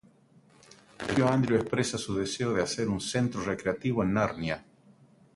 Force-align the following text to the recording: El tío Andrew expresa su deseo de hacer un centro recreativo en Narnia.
El 0.97 1.11
tío 1.13 1.27
Andrew 1.31 1.59
expresa 1.59 1.95
su 1.99 2.15
deseo 2.15 2.53
de 2.55 2.63
hacer 2.63 2.87
un 2.89 2.99
centro 2.99 3.43
recreativo 3.43 4.01
en 4.01 4.13
Narnia. 4.13 4.65